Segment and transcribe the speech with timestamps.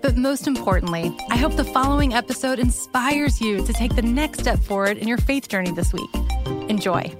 [0.00, 4.58] But most importantly, I hope the following episode inspires you to take the next step
[4.60, 6.10] forward in your faith journey this week.
[6.68, 7.12] Enjoy.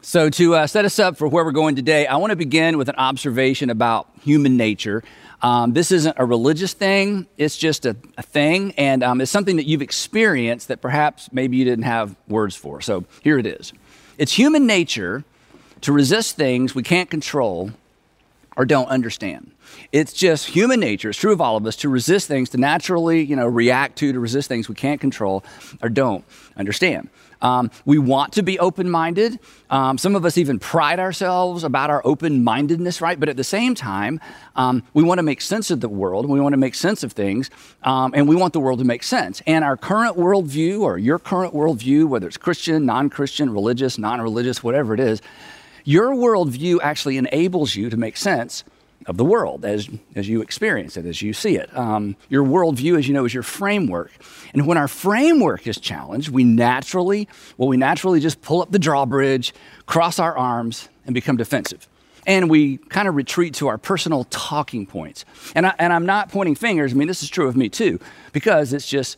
[0.00, 2.78] So, to uh, set us up for where we're going today, I want to begin
[2.78, 5.02] with an observation about human nature.
[5.42, 9.56] Um, this isn't a religious thing, it's just a, a thing, and um, it's something
[9.56, 12.80] that you've experienced that perhaps maybe you didn't have words for.
[12.80, 13.72] So, here it is
[14.16, 15.24] it's human nature
[15.82, 17.72] to resist things we can't control
[18.58, 19.52] or don't understand.
[19.92, 21.10] It's just human nature.
[21.10, 24.12] It's true of all of us to resist things, to naturally, you know, react to,
[24.12, 25.44] to resist things we can't control
[25.80, 26.24] or don't
[26.56, 27.08] understand.
[27.40, 29.38] Um, we want to be open minded.
[29.70, 33.18] Um, some of us even pride ourselves about our open mindedness, right?
[33.18, 34.20] But at the same time,
[34.56, 36.28] um, we want to make sense of the world.
[36.28, 37.48] We want to make sense of things,
[37.84, 39.40] um, and we want the world to make sense.
[39.46, 44.20] And our current worldview, or your current worldview, whether it's Christian, non Christian, religious, non
[44.20, 45.22] religious, whatever it is,
[45.88, 48.62] your worldview actually enables you to make sense
[49.06, 51.74] of the world as, as you experience it, as you see it.
[51.74, 54.12] Um, your worldview, as you know, is your framework.
[54.52, 58.78] And when our framework is challenged, we naturally, well, we naturally just pull up the
[58.78, 59.54] drawbridge,
[59.86, 61.88] cross our arms, and become defensive.
[62.26, 65.24] And we kind of retreat to our personal talking points.
[65.54, 66.92] And, I, and I'm not pointing fingers.
[66.92, 67.98] I mean, this is true of me too,
[68.34, 69.16] because it's just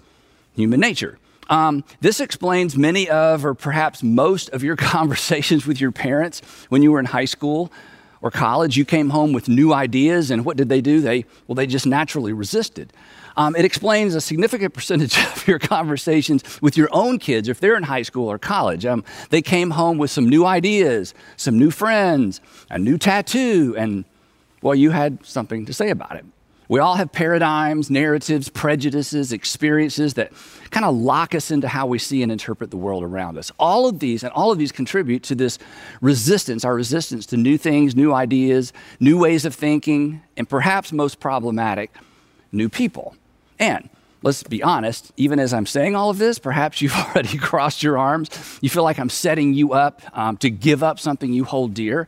[0.55, 1.19] human nature.
[1.51, 6.83] Um, this explains many of, or perhaps most of your conversations with your parents when
[6.83, 7.71] you were in high school
[8.23, 8.77] or college.
[8.77, 11.01] You came home with new ideas, and what did they do?
[11.01, 12.93] They, well, they just naturally resisted.
[13.37, 17.77] Um, it explains a significant percentage of your conversations with your own kids if they're
[17.77, 18.87] in high school or college.
[18.87, 22.41] Um, they came home with some new ideas, some new friends,
[22.71, 24.05] a new tattoo, and
[24.63, 26.25] well, you had something to say about it.
[26.71, 30.31] We all have paradigms, narratives, prejudices, experiences that
[30.71, 33.51] kind of lock us into how we see and interpret the world around us.
[33.59, 35.59] All of these and all of these contribute to this
[36.01, 41.19] resistance, our resistance to new things, new ideas, new ways of thinking, and perhaps most
[41.19, 41.91] problematic,
[42.53, 43.17] new people.
[43.59, 43.91] And
[44.23, 47.99] let's be honest, even as I'm saying all of this, perhaps you've already crossed your
[47.99, 48.31] arms.
[48.61, 52.07] You feel like I'm setting you up um, to give up something you hold dear.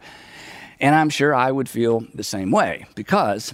[0.78, 3.52] And I'm sure I would feel the same way because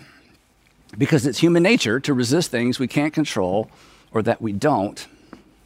[0.97, 3.71] because it's human nature to resist things we can't control
[4.13, 5.07] or that we don't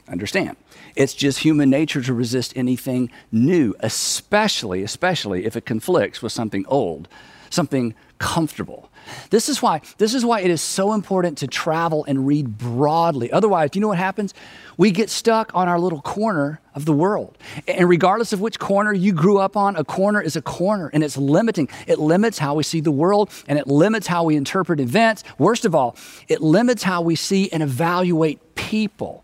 [0.08, 0.56] understand.
[0.96, 6.66] It's just human nature to resist anything new, especially, especially if it conflicts with something
[6.66, 7.08] old,
[7.50, 8.90] something comfortable.
[9.30, 13.32] This is why this is why it is so important to travel and read broadly.
[13.32, 14.34] Otherwise, you know what happens?
[14.82, 17.38] We get stuck on our little corner of the world.
[17.68, 21.04] And regardless of which corner you grew up on, a corner is a corner and
[21.04, 21.68] it's limiting.
[21.86, 25.22] It limits how we see the world and it limits how we interpret events.
[25.38, 25.94] Worst of all,
[26.26, 29.22] it limits how we see and evaluate people.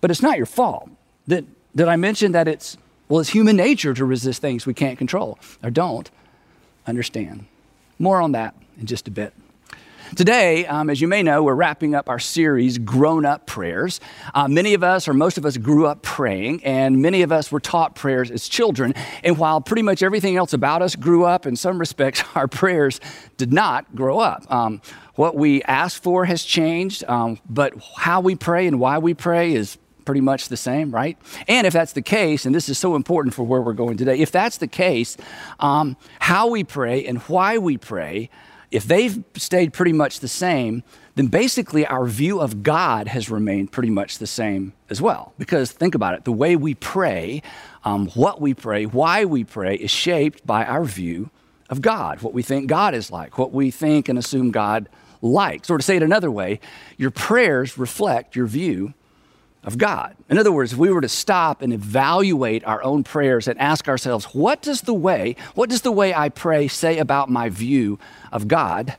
[0.00, 0.88] But it's not your fault.
[1.26, 2.76] Did, did I mention that it's
[3.08, 6.08] well, it's human nature to resist things we can't control or don't
[6.86, 7.46] understand.
[7.98, 9.32] More on that in just a bit.
[10.16, 14.00] Today, um, as you may know, we're wrapping up our series, Grown Up Prayers.
[14.34, 17.52] Uh, many of us, or most of us, grew up praying, and many of us
[17.52, 18.94] were taught prayers as children.
[19.22, 23.00] And while pretty much everything else about us grew up, in some respects, our prayers
[23.36, 24.50] did not grow up.
[24.50, 24.80] Um,
[25.14, 29.52] what we ask for has changed, um, but how we pray and why we pray
[29.52, 29.76] is
[30.06, 31.18] pretty much the same, right?
[31.48, 34.20] And if that's the case, and this is so important for where we're going today,
[34.20, 35.18] if that's the case,
[35.60, 38.30] um, how we pray and why we pray
[38.70, 40.82] if they've stayed pretty much the same,
[41.14, 45.32] then basically our view of God has remained pretty much the same as well.
[45.38, 47.42] Because think about it the way we pray,
[47.84, 51.30] um, what we pray, why we pray is shaped by our view
[51.70, 54.88] of God, what we think God is like, what we think and assume God
[55.20, 55.70] likes.
[55.70, 56.60] Or to say it another way,
[56.96, 58.94] your prayers reflect your view
[59.68, 60.16] of God.
[60.30, 63.86] In other words, if we were to stop and evaluate our own prayers and ask
[63.86, 67.98] ourselves, what does the way, what does the way I pray say about my view
[68.32, 68.96] of God?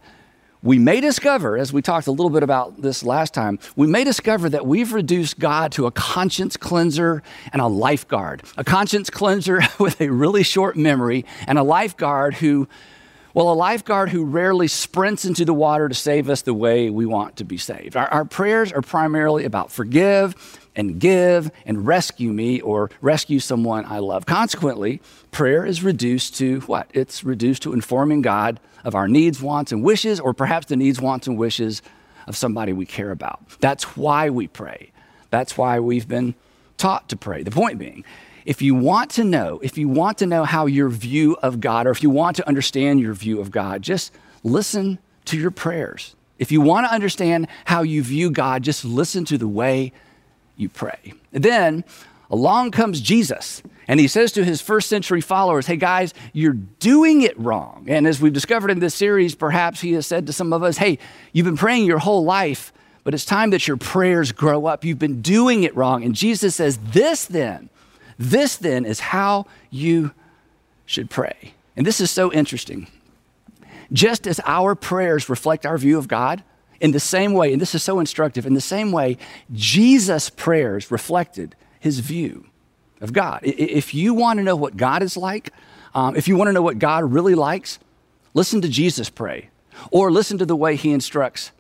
[0.61, 4.03] We may discover, as we talked a little bit about this last time, we may
[4.03, 8.43] discover that we've reduced God to a conscience cleanser and a lifeguard.
[8.55, 12.67] A conscience cleanser with a really short memory, and a lifeguard who
[13.33, 17.05] Well, a lifeguard who rarely sprints into the water to save us the way we
[17.05, 17.95] want to be saved.
[17.95, 23.85] Our, our, prayers are primarily about forgive and give and rescue me or rescue someone
[23.85, 24.25] I love.
[24.25, 25.01] Consequently,
[25.31, 26.89] prayer is reduced to what?
[26.93, 31.01] It's reduced to informing God of our needs, wants, and wishes, or perhaps the needs,
[31.01, 31.81] wants, and wishes
[32.27, 33.41] of somebody we care about.
[33.59, 34.91] That's why we pray.
[35.29, 36.35] That's why we've been
[36.77, 37.43] taught to pray.
[37.43, 38.03] The point being,
[38.45, 41.87] if you want to know, if you want to know how your view of God,
[41.87, 44.13] or if you want to understand your view of God, just
[44.43, 46.15] listen to your prayers.
[46.37, 49.91] If you want to understand how you view God, just listen to the way
[50.59, 51.13] you pray.
[51.31, 51.83] then
[52.29, 57.21] along comes Jesus, and he says to his first century followers, Hey guys, you're doing
[57.21, 57.85] it wrong.
[57.87, 60.77] And as we've discovered in this series, perhaps he has said to some of us,
[60.77, 60.99] Hey,
[61.33, 62.71] you've been praying your whole life,
[63.03, 64.85] but it's time that your prayers grow up.
[64.85, 66.03] You've been doing it wrong.
[66.03, 67.69] And Jesus says, This then,
[68.19, 70.11] this then is how you
[70.85, 71.53] should pray.
[71.75, 72.87] And this is so interesting.
[73.91, 76.43] Just as our prayers reflect our view of God,
[76.81, 79.17] in the same way, and this is so instructive, in the same way,
[79.51, 82.45] Jesus' prayers reflected his view
[83.01, 83.41] of God.
[83.43, 85.51] If you want to know what God is like,
[85.93, 87.79] um, if you want to know what God really likes,
[88.33, 89.49] listen to Jesus pray
[89.91, 91.51] or listen to the way he instructs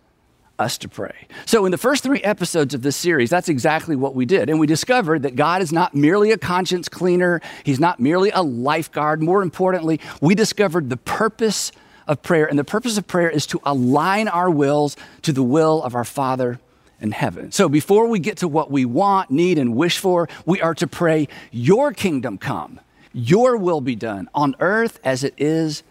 [0.59, 1.27] us to pray.
[1.45, 4.49] So, in the first three episodes of this series, that's exactly what we did.
[4.49, 8.41] And we discovered that God is not merely a conscience cleaner, He's not merely a
[8.41, 9.23] lifeguard.
[9.23, 11.71] More importantly, we discovered the purpose
[12.09, 12.45] of prayer.
[12.45, 16.03] And the purpose of prayer is to align our wills to the will of our
[16.03, 16.59] Father
[16.99, 17.51] in heaven.
[17.53, 20.87] So before we get to what we want, need, and wish for, we are to
[20.87, 22.81] pray, Your kingdom come,
[23.13, 25.83] Your will be done on earth as it is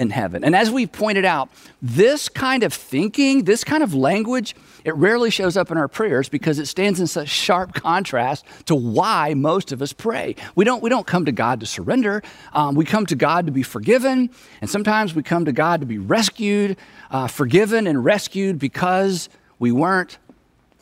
[0.00, 0.42] in heaven.
[0.42, 1.50] And as we've pointed out,
[1.82, 6.30] this kind of thinking, this kind of language, it rarely shows up in our prayers
[6.30, 10.36] because it stands in such sharp contrast to why most of us pray.
[10.54, 12.22] We don't, we don't come to God to surrender.
[12.54, 14.30] Um, we come to God to be forgiven,
[14.62, 16.78] and sometimes we come to God to be rescued,
[17.10, 20.16] uh, forgiven and rescued because we weren't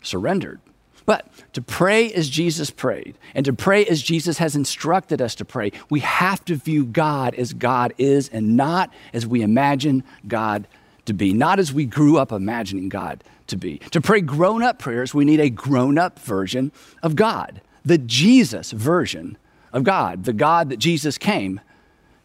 [0.00, 0.61] surrendered.
[1.08, 5.44] But to pray as Jesus prayed and to pray as Jesus has instructed us to
[5.46, 10.69] pray, we have to view God as God is and not as we imagine God
[11.06, 13.78] to be, not as we grew up imagining God to be.
[13.93, 16.72] To pray grown up prayers, we need a grown up version
[17.02, 19.38] of God, the Jesus version
[19.72, 21.62] of God, the God that Jesus came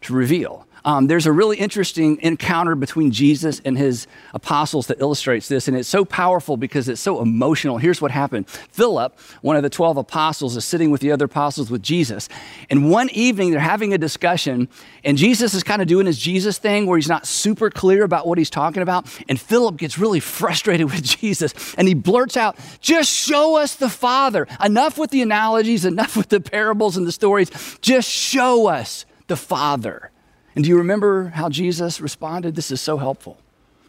[0.02, 0.66] to reveal.
[0.86, 5.76] Um, there's a really interesting encounter between Jesus and his apostles that illustrates this, and
[5.76, 7.78] it's so powerful because it's so emotional.
[7.78, 11.70] Here's what happened Philip, one of the 12 apostles, is sitting with the other apostles
[11.70, 12.28] with Jesus.
[12.68, 14.68] And one evening, they're having a discussion,
[15.04, 18.26] and Jesus is kind of doing his Jesus thing where he's not super clear about
[18.26, 19.06] what he's talking about.
[19.26, 23.88] And Philip gets really frustrated with Jesus, and he blurts out, Just show us the
[23.88, 24.46] Father.
[24.62, 27.50] Enough with the analogies, enough with the parables and the stories.
[27.80, 30.10] Just show us the Father.
[30.54, 32.54] And do you remember how Jesus responded?
[32.54, 33.38] This is so helpful.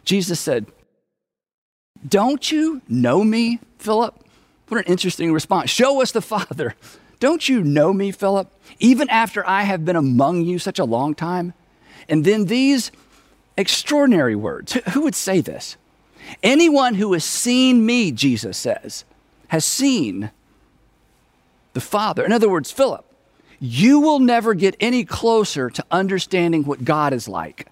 [0.04, 0.66] Jesus said,
[2.06, 4.14] Don't you know me, Philip?
[4.68, 5.70] What an interesting response.
[5.70, 6.74] Show us the Father.
[7.20, 8.50] Don't you know me, Philip?
[8.78, 11.54] Even after I have been among you such a long time?
[12.08, 12.90] And then these
[13.56, 14.74] extraordinary words.
[14.92, 15.76] Who would say this?
[16.42, 19.04] Anyone who has seen me, Jesus says,
[19.48, 20.30] has seen
[21.72, 22.24] the Father.
[22.24, 23.05] In other words, Philip,
[23.58, 27.68] you will never get any closer to understanding what God is like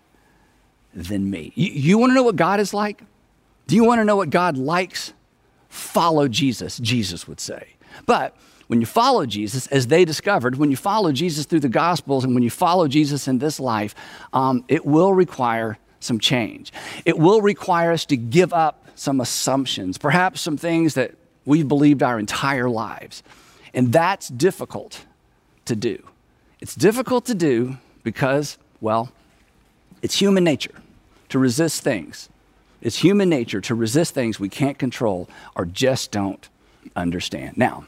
[0.94, 1.52] than me.
[1.54, 3.02] You, you want to know what God is like?
[3.66, 5.12] Do you want to know what God likes?
[5.68, 7.74] Follow Jesus, Jesus would say.
[8.06, 8.36] But
[8.66, 12.34] when you follow Jesus, as they discovered, when you follow Jesus through the Gospels and
[12.34, 13.94] when you follow Jesus in this life,
[14.32, 16.72] um, it will require some change.
[17.04, 21.14] It will require us to give up some assumptions, perhaps some things that
[21.44, 23.22] we've believed our entire lives.
[23.72, 25.04] And that's difficult
[25.66, 26.02] to do.
[26.60, 29.10] It's difficult to do because, well,
[30.02, 30.74] it's human nature
[31.30, 32.28] to resist things.
[32.80, 36.48] It's human nature to resist things we can't control or just don't
[36.94, 37.56] understand.
[37.56, 37.86] Now,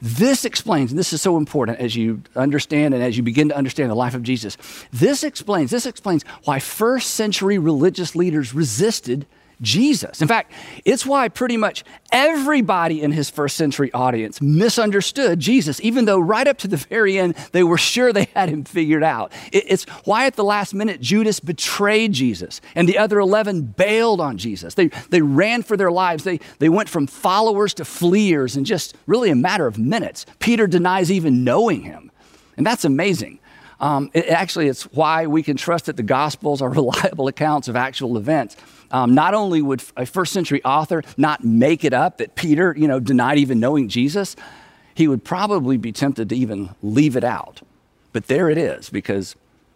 [0.00, 3.56] this explains, and this is so important as you understand and as you begin to
[3.56, 4.56] understand the life of Jesus.
[4.92, 9.26] This explains, this explains why first century religious leaders resisted
[9.60, 10.20] Jesus.
[10.20, 10.52] In fact,
[10.84, 16.46] it's why pretty much everybody in his first century audience misunderstood Jesus, even though right
[16.46, 19.32] up to the very end they were sure they had him figured out.
[19.52, 24.38] It's why at the last minute Judas betrayed Jesus and the other 11 bailed on
[24.38, 24.74] Jesus.
[24.74, 26.24] They, they ran for their lives.
[26.24, 30.26] They, they went from followers to fleers in just really a matter of minutes.
[30.38, 32.10] Peter denies even knowing him.
[32.56, 33.40] And that's amazing.
[33.80, 37.76] Um, it, actually, it's why we can trust that the Gospels are reliable accounts of
[37.76, 38.56] actual events.
[38.94, 42.86] Um, not only would a first century author not make it up that Peter, you
[42.86, 44.36] know, denied even knowing Jesus,
[44.94, 47.62] he would probably be tempted to even leave it out.
[48.12, 49.34] But there it is because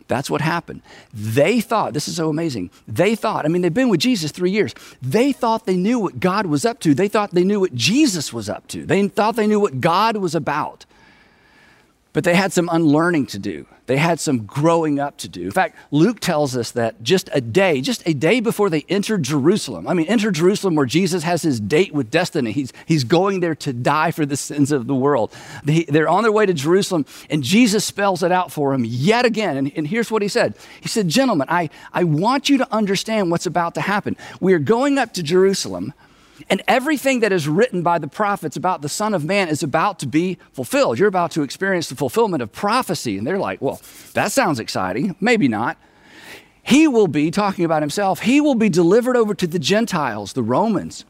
[0.09, 0.81] That's what happened.
[1.13, 2.71] They thought, this is so amazing.
[2.89, 4.75] They thought, I mean, they've been with Jesus three years.
[5.03, 6.95] They thought they knew what God was up to.
[6.95, 8.85] They thought they knew what Jesus was up to.
[8.87, 10.87] They thought they knew what God was about.
[12.13, 13.67] But they had some unlearning to do.
[13.89, 15.43] They had some growing up to do.
[15.43, 19.23] In fact, Luke tells us that just a day, just a day before they entered
[19.23, 22.53] Jerusalem, I mean, enter Jerusalem where Jesus has his date with destiny.
[22.53, 25.35] He's, he's going there to die for the sins of the world.
[25.65, 29.25] They, they're on their way to Jerusalem, and Jesus spells it out for them yet
[29.25, 29.57] again.
[29.57, 33.31] And, and here's what he said He said, Gentlemen, I, I want you to understand
[33.31, 34.17] what's about to happen.
[34.41, 35.95] We are going up to Jerusalem.
[36.49, 39.99] And everything that is written by the prophets about the Son of Man is about
[40.01, 40.99] to be fulfilled.
[40.99, 43.19] You're about to experience the fulfillment of prophecy.
[43.19, 43.81] And they're like, well,
[44.15, 45.17] that sounds exciting.
[45.21, 45.79] Maybe not.
[46.63, 50.43] He will be, talking about himself, he will be delivered over to the Gentiles, the
[50.43, 51.05] Romans.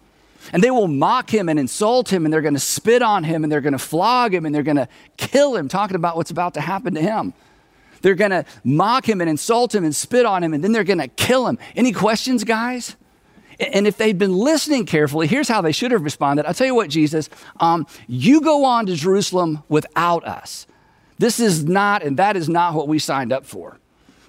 [0.53, 3.43] And they will mock him and insult him, and they're going to spit on him,
[3.43, 6.31] and they're going to flog him, and they're going to kill him, talking about what's
[6.31, 7.35] about to happen to him.
[8.03, 10.85] They're going to mock him and insult him and spit on him, and then they're
[10.85, 11.59] going to kill him.
[11.75, 12.97] Any questions, guys?
[13.61, 16.47] And if they'd been listening carefully, here's how they should have responded.
[16.47, 20.67] I'll tell you what, Jesus, um, you go on to Jerusalem without us.
[21.19, 23.79] This is not, and that is not what we signed up for.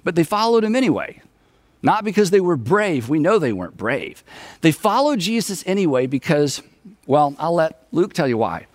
[0.02, 1.22] But they followed him anyway.
[1.82, 3.08] Not because they were brave.
[3.08, 4.22] We know they weren't brave.
[4.60, 6.62] They followed Jesus anyway because,
[7.06, 8.66] well, I'll let Luke tell you why.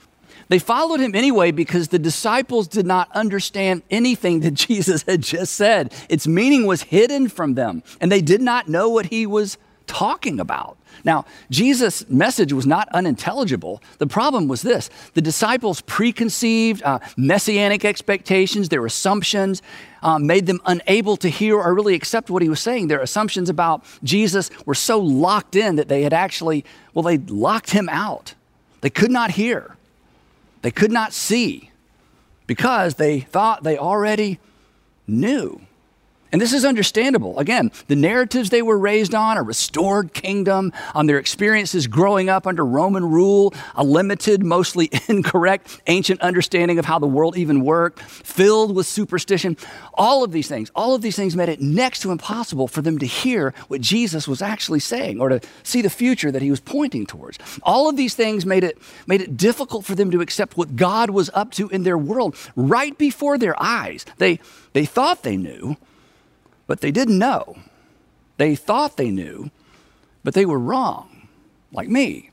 [0.48, 5.54] They followed him anyway because the disciples did not understand anything that Jesus had just
[5.54, 5.94] said.
[6.10, 10.40] Its meaning was hidden from them, and they did not know what he was talking
[10.40, 10.78] about?
[11.04, 13.82] Now, Jesus' message was not unintelligible.
[13.98, 19.62] The problem was this the disciples' preconceived uh, messianic expectations, their assumptions,
[20.02, 22.88] um, made them unable to hear or really accept what he was saying.
[22.88, 27.72] Their assumptions about Jesus were so locked in that they had actually, well, they locked
[27.72, 28.34] him out.
[28.82, 29.76] They could not hear,
[30.62, 31.72] they could not see
[32.48, 34.40] because they thought they already
[35.08, 35.65] knew.
[36.36, 37.40] And this is understandable.
[37.40, 42.46] Again, the narratives they were raised on, a restored kingdom, on their experiences growing up
[42.46, 48.02] under Roman rule, a limited, mostly incorrect, ancient understanding of how the world even worked,
[48.02, 49.56] filled with superstition.
[49.94, 52.98] All of these things, all of these things made it next to impossible for them
[52.98, 56.60] to hear what Jesus was actually saying or to see the future that he was
[56.60, 57.40] pointing towards.
[57.64, 58.78] All of these things made it,
[59.08, 62.36] made it difficult for them to accept what God was up to in their world
[62.58, 64.06] right before their eyes.
[64.18, 64.42] They,
[64.74, 65.78] they thought they knew
[66.68, 67.58] but they didn't know.
[68.38, 69.52] They thought they knew,
[70.24, 71.28] but they were wrong,
[71.72, 72.32] like me.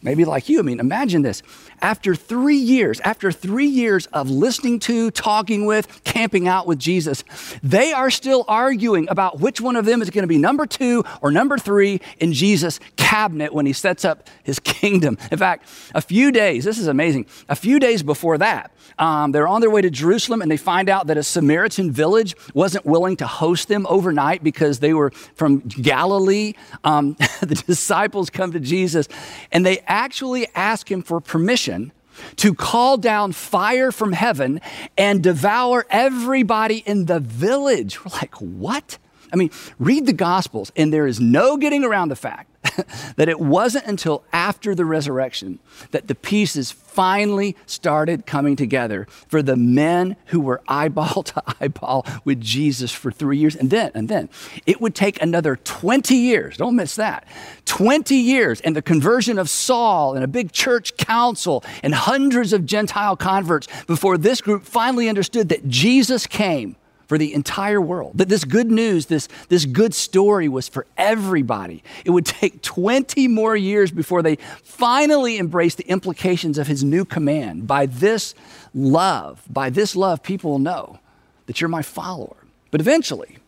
[0.00, 0.60] Maybe like you.
[0.60, 1.42] I mean, imagine this.
[1.80, 7.24] After three years, after three years of listening to, talking with, camping out with Jesus,
[7.62, 11.04] they are still arguing about which one of them is going to be number two
[11.22, 15.18] or number three in Jesus' cabinet when he sets up his kingdom.
[15.30, 19.48] In fact, a few days, this is amazing, a few days before that, um, they're
[19.48, 23.16] on their way to Jerusalem and they find out that a Samaritan village wasn't willing
[23.18, 26.54] to host them overnight because they were from Galilee.
[26.82, 29.08] Um, the disciples come to Jesus
[29.52, 31.67] and they actually ask him for permission
[32.36, 34.60] to call down fire from heaven
[34.96, 38.04] and devour everybody in the village.
[38.04, 38.98] We're like, what?
[39.32, 42.47] I mean, read the Gospels, and there is no getting around the fact
[43.16, 45.58] that it wasn't until after the resurrection
[45.90, 52.04] that the pieces finally started coming together for the men who were eyeball to eyeball
[52.24, 53.54] with Jesus for three years.
[53.54, 54.28] And then, and then,
[54.66, 57.26] it would take another 20 years, don't miss that,
[57.66, 62.66] 20 years, and the conversion of Saul and a big church council and hundreds of
[62.66, 66.74] Gentile converts before this group finally understood that Jesus came
[67.08, 68.12] for the entire world.
[68.14, 71.82] That this good news, this, this good story was for everybody.
[72.04, 77.06] It would take 20 more years before they finally embraced the implications of his new
[77.06, 77.66] command.
[77.66, 78.34] By this
[78.74, 81.00] love, by this love, people will know
[81.46, 82.36] that you're my follower.
[82.70, 83.38] But eventually,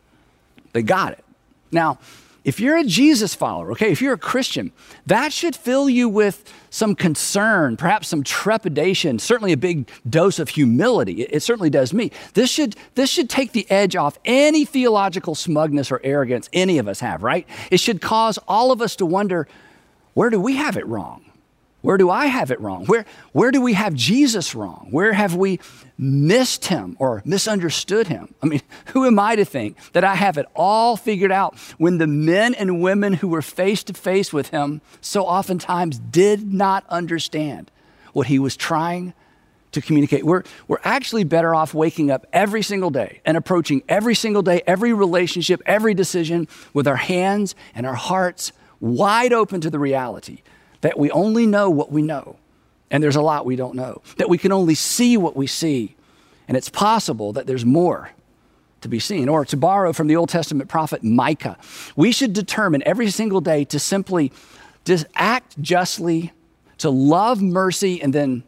[0.72, 1.24] they got it.
[1.70, 1.98] Now,
[2.44, 4.72] if you're a Jesus follower, okay, if you're a Christian,
[5.06, 10.50] that should fill you with some concern, perhaps some trepidation, certainly a big dose of
[10.50, 11.22] humility.
[11.22, 12.10] It, it, certainly does me.
[12.34, 16.88] This should, this should take the edge off any theological smugness or arrogance any of
[16.88, 17.46] us have, right?
[17.70, 19.46] It should cause all of us to wonder
[20.14, 21.29] where do we have it wrong?
[21.82, 22.84] Where do I have it wrong?
[22.86, 24.88] Where, where do we have Jesus wrong?
[24.90, 25.60] Where have we
[25.96, 28.34] missed him or misunderstood him?
[28.42, 31.98] I mean, who am I to think that I have it all figured out when
[31.98, 36.84] the men and women who were face to face with him so oftentimes did not
[36.88, 37.70] understand
[38.12, 39.14] what he was trying
[39.72, 40.24] to communicate?
[40.24, 44.62] We're, we're actually better off waking up every single day and approaching every single day,
[44.66, 50.42] every relationship, every decision with our hands and our hearts wide open to the reality
[50.80, 52.36] that we only know what we know,
[52.90, 55.96] and there's a lot we don't know, that we can only see what we see,
[56.48, 58.10] and it's possible that there's more
[58.80, 59.28] to be seen.
[59.28, 61.58] Or to borrow from the Old Testament prophet Micah,
[61.96, 64.32] we should determine every single day to simply
[64.84, 66.32] just act justly,
[66.78, 68.42] to love mercy, and then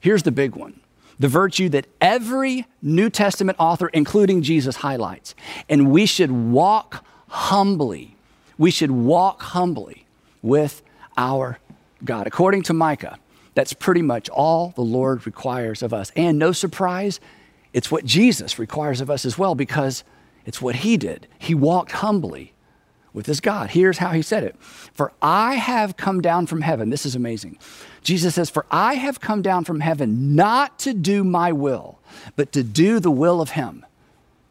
[0.00, 0.78] here's the big one
[1.18, 5.36] the virtue that every New Testament author, including Jesus, highlights.
[5.68, 8.16] And we should walk humbly.
[8.58, 10.04] We should walk humbly
[10.42, 10.82] with
[11.16, 11.58] our
[12.04, 12.26] God.
[12.26, 13.18] According to Micah,
[13.54, 16.10] that's pretty much all the Lord requires of us.
[16.16, 17.20] And no surprise,
[17.72, 20.04] it's what Jesus requires of us as well because
[20.44, 21.26] it's what he did.
[21.38, 22.52] He walked humbly
[23.12, 23.70] with his God.
[23.70, 26.90] Here's how he said it For I have come down from heaven.
[26.90, 27.58] This is amazing.
[28.02, 31.98] Jesus says, For I have come down from heaven not to do my will,
[32.36, 33.84] but to do the will of him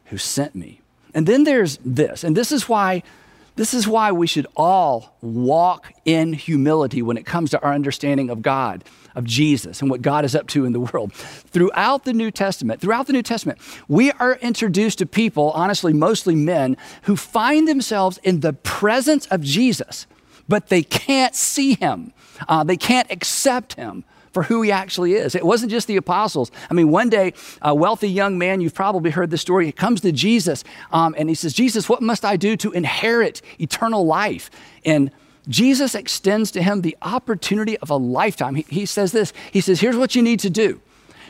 [0.05, 0.81] who sent me.
[1.13, 3.03] And then there's this, and this is why.
[3.55, 8.29] This is why we should all walk in humility when it comes to our understanding
[8.29, 8.83] of God
[9.15, 11.13] of Jesus and what God is up to in the world.
[11.13, 16.35] Throughout the New Testament, throughout the New Testament, we are introduced to people, honestly, mostly
[16.35, 20.07] men, who find themselves in the presence of Jesus,
[20.47, 22.13] but they can't see him.
[22.47, 25.35] Uh, they can't accept him for who he actually is.
[25.35, 26.51] It wasn't just the apostles.
[26.69, 30.01] I mean, one day, a wealthy young man, you've probably heard the story, he comes
[30.01, 34.49] to Jesus um, and he says, Jesus, what must I do to inherit eternal life?
[34.85, 35.11] And
[35.47, 38.55] Jesus extends to him the opportunity of a lifetime.
[38.55, 40.79] He, he says this He says, Here's what you need to do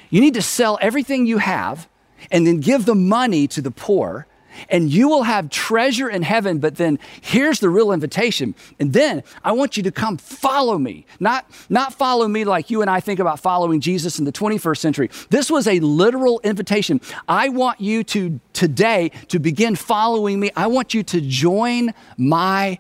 [0.10, 1.88] you need to sell everything you have
[2.29, 4.27] and then give the money to the poor
[4.70, 6.60] and you will have treasure in heaven.
[6.60, 8.56] But then here's the real invitation.
[8.80, 11.06] And then I want you to come follow me.
[11.20, 14.77] Not, not follow me like you and I think about following Jesus in the 21st
[14.77, 15.10] century.
[15.30, 17.01] This was a literal invitation.
[17.27, 20.51] I want you to today to begin following me.
[20.56, 22.80] I want you to join my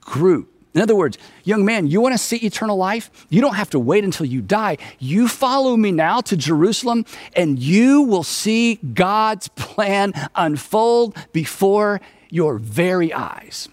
[0.00, 0.49] group.
[0.72, 3.26] In other words, young man, you want to see eternal life?
[3.28, 4.78] You don't have to wait until you die.
[5.00, 12.00] You follow me now to Jerusalem, and you will see God's plan unfold before
[12.30, 13.68] your very eyes.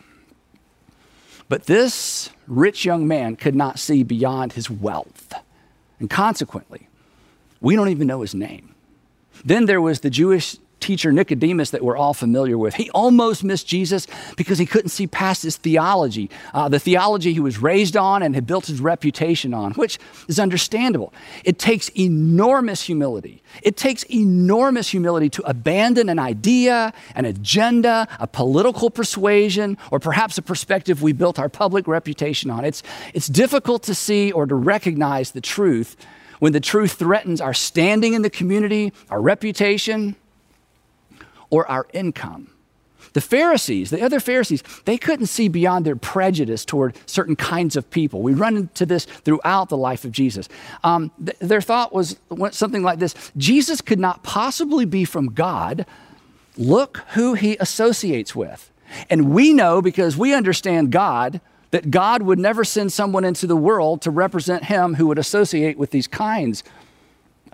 [1.49, 5.33] But this rich young man could not see beyond his wealth.
[5.99, 6.87] And consequently,
[7.61, 8.73] we don't even know his name.
[9.45, 10.57] Then there was the Jewish
[10.87, 12.75] teacher Nicodemus that we're all familiar with.
[12.75, 17.41] He almost missed Jesus because he couldn't see past his theology, uh, the theology he
[17.41, 21.13] was raised on and had built his reputation on, which is understandable.
[21.43, 23.43] It takes enormous humility.
[23.63, 30.37] It takes enormous humility to abandon an idea, an agenda, a political persuasion, or perhaps
[30.37, 32.63] a perspective we built our public reputation on.
[32.63, 32.81] It's,
[33.13, 35.97] it's difficult to see or to recognize the truth
[36.39, 40.15] when the truth threatens our standing in the community, our reputation,
[41.49, 42.49] or our income.
[43.13, 47.89] The Pharisees, the other Pharisees, they couldn't see beyond their prejudice toward certain kinds of
[47.89, 48.21] people.
[48.21, 50.49] We run into this throughout the life of Jesus.
[50.83, 52.17] Um, th- their thought was
[52.51, 55.85] something like this Jesus could not possibly be from God.
[56.57, 58.71] Look who he associates with.
[59.09, 63.55] And we know because we understand God that God would never send someone into the
[63.55, 66.63] world to represent him who would associate with these kinds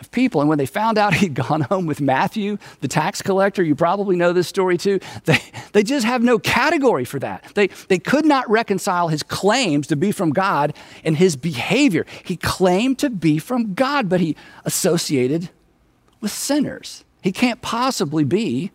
[0.03, 0.41] of people.
[0.41, 4.15] And when they found out he'd gone home with Matthew, the tax collector, you probably
[4.15, 5.39] know this story too, they,
[5.71, 7.43] they just have no category for that.
[7.55, 12.05] They, they could not reconcile his claims to be from God and his behavior.
[12.23, 14.35] He claimed to be from God, but he
[14.65, 15.49] associated
[16.21, 17.03] with sinners.
[17.21, 18.71] He can't possibly be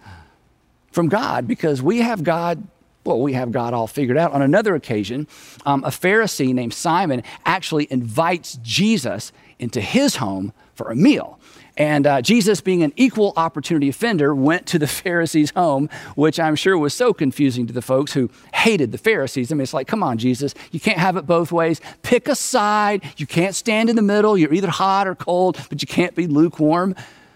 [0.91, 2.67] from God because we have God
[3.05, 4.33] well, we have God all figured out.
[4.33, 5.27] On another occasion,
[5.65, 11.39] um, a Pharisee named Simon actually invites Jesus into his home for a meal.
[11.77, 16.57] And uh, Jesus, being an equal opportunity offender, went to the Pharisees' home, which I'm
[16.57, 19.53] sure was so confusing to the folks who hated the Pharisees.
[19.53, 21.81] I mean, it's like, come on, Jesus, you can't have it both ways.
[22.03, 23.05] Pick a side.
[23.17, 24.39] You can't stand in the middle.
[24.39, 26.95] You're either hot or cold, but you can't be lukewarm,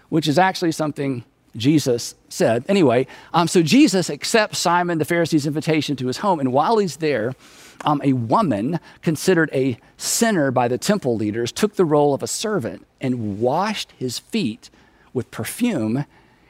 [0.09, 1.23] which is actually something
[1.55, 2.65] Jesus said.
[2.67, 6.97] Anyway, um, so Jesus accepts Simon the Pharisee's invitation to his home, and while he's
[6.97, 7.33] there,
[7.83, 12.27] um, a woman considered a sinner by the temple leaders took the role of a
[12.27, 14.69] servant and washed his feet
[15.13, 16.05] with perfume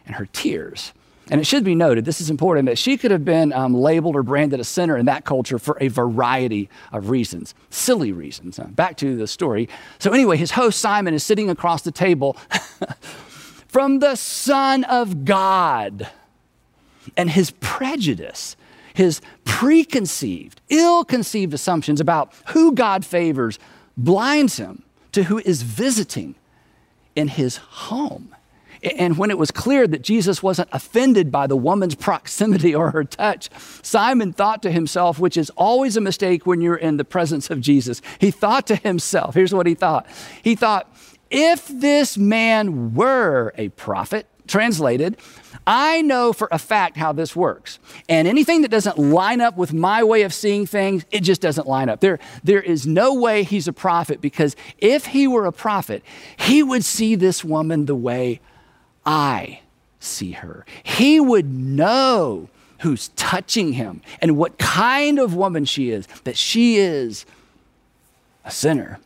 [0.06, 0.94] and her tears.
[1.30, 4.16] And it should be noted, this is important, that she could have been um, labeled
[4.16, 8.60] or branded a sinner in that culture for a variety of reasons, silly reasons.
[8.60, 9.70] Back to the story.
[10.00, 12.34] So, anyway, his host Simon is sitting across the table
[13.68, 16.10] from the Son of God.
[17.16, 18.56] And his prejudice
[18.94, 23.60] his preconceived, ill conceived assumptions about who God favors
[23.98, 26.36] blinds him to who is visiting
[27.16, 28.36] in his home.
[28.98, 33.04] And when it was clear that Jesus wasn't offended by the woman's proximity or her
[33.04, 33.50] touch,
[33.82, 37.62] Simon thought to himself, which is always a mistake when you're in the presence of
[37.62, 38.02] Jesus.
[38.20, 40.08] He thought to himself, here's what he thought.
[40.44, 40.94] He thought,
[41.32, 45.18] if this man were a prophet, translated,
[45.66, 47.80] I know for a fact how this works.
[48.10, 51.68] And anything that doesn't line up with my way of seeing things, it just doesn't
[51.68, 52.02] line up.
[52.02, 56.04] There, there is no way he's a prophet because if he were a prophet,
[56.38, 58.42] he would see this woman the way
[59.06, 59.62] I
[60.00, 60.66] see her.
[60.84, 62.50] He would know
[62.80, 67.26] who's touching him and what kind of woman she is, that she is
[68.44, 69.00] a sinner.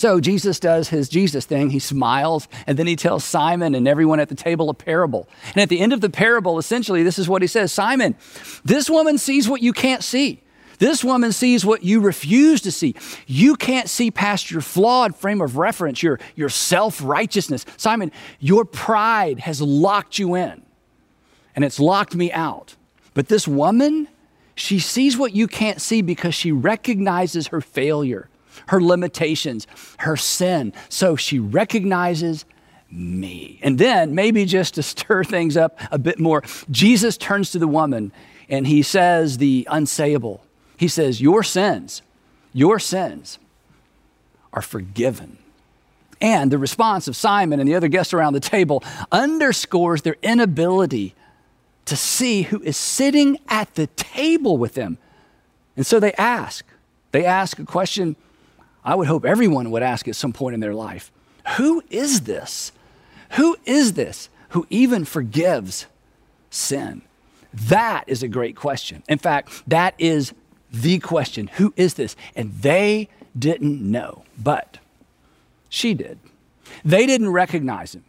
[0.00, 1.68] So Jesus does his Jesus thing.
[1.68, 5.28] He smiles, and then he tells Simon and everyone at the table a parable.
[5.48, 8.16] And at the end of the parable, essentially, this is what he says Simon,
[8.64, 10.40] this woman sees what you can't see.
[10.78, 12.94] This woman sees what you refuse to see.
[13.26, 17.66] You can't see past your flawed frame of reference, your, your self righteousness.
[17.76, 20.62] Simon, your pride has locked you in,
[21.54, 22.74] and it's locked me out.
[23.12, 24.08] But this woman,
[24.54, 28.29] she sees what you can't see because she recognizes her failure
[28.68, 29.66] her limitations,
[29.98, 30.72] her sin.
[30.88, 32.44] So she recognizes
[32.90, 33.58] me.
[33.62, 37.68] And then, maybe just to stir things up a bit more, Jesus turns to the
[37.68, 38.12] woman
[38.48, 40.40] and he says the unsayable.
[40.76, 42.02] He says, Your sins,
[42.52, 43.38] your sins
[44.52, 45.38] are forgiven.
[46.20, 51.14] And the response of Simon and the other guests around the table underscores their inability
[51.86, 54.98] to see who is sitting at the table with them.
[55.76, 56.64] And so they ask,
[57.12, 58.16] they ask a question
[58.84, 61.12] I would hope everyone would ask at some point in their life
[61.56, 62.72] Who is this?
[63.32, 65.86] Who is this who even forgives
[66.50, 67.02] sin?
[67.52, 69.02] That is a great question.
[69.08, 70.32] In fact, that is
[70.72, 71.48] the question.
[71.54, 72.14] Who is this?
[72.36, 74.78] And they didn't know, but
[75.68, 76.18] she did.
[76.84, 78.04] They didn't recognize him,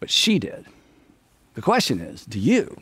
[0.00, 0.66] but she did.
[1.54, 2.80] The question is do you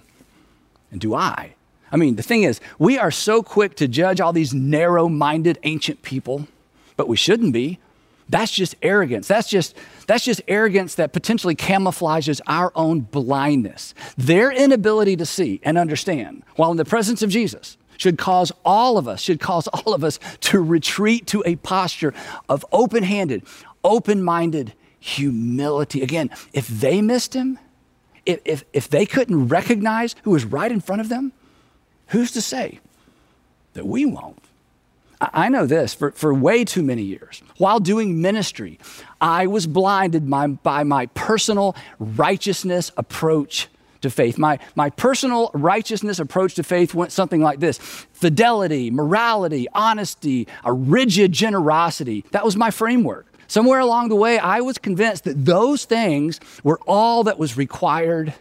[0.91, 1.55] and do I?
[1.93, 5.59] I mean, the thing is, we are so quick to judge all these narrow minded
[5.63, 6.49] ancient people
[6.97, 7.79] but we shouldn't be.
[8.29, 9.29] That's just arrogance.
[9.29, 13.95] That's just, that's just arrogance that potentially camouflages our own blindness.
[14.17, 18.99] Their inability to see and understand, while in the presence of Jesus, should cause all
[18.99, 22.13] of us, should cause all of us to retreat to a posture
[22.49, 23.45] of open handed,
[23.85, 26.03] open minded humility.
[26.03, 27.59] Again, if they missed him,
[28.25, 31.33] if, if, if they couldn't recognize who was right in front of them,
[32.09, 32.81] who's to say
[33.75, 34.43] that we won't?
[35.21, 37.43] I know this for, for way too many years.
[37.57, 38.79] While doing ministry,
[39.21, 43.69] I was blinded by, by my personal righteousness approach
[44.03, 44.37] to faith.
[44.37, 50.73] My, my personal righteousness approach to faith went something like this fidelity, morality, honesty, a
[50.73, 52.25] rigid generosity.
[52.33, 53.27] That was my framework.
[53.49, 58.35] Somewhere along the way, I was convinced that those things were all that was required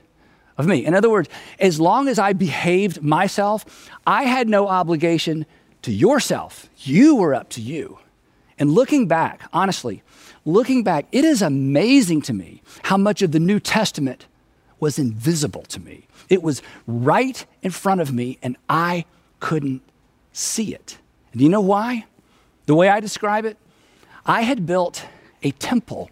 [0.58, 0.86] of me.
[0.86, 5.46] In other words, as long as I behaved myself, I had no obligation
[5.86, 6.68] to yourself.
[6.80, 8.00] You were up to you.
[8.58, 10.02] And looking back, honestly,
[10.44, 14.26] looking back, it is amazing to me how much of the New Testament
[14.80, 16.08] was invisible to me.
[16.28, 19.06] It was right in front of me, and I
[19.40, 19.84] couldn't
[20.34, 20.98] see it.
[21.32, 22.06] And do you know why?
[22.66, 23.58] The way I describe it,
[24.26, 25.06] I had built
[25.44, 26.10] a temple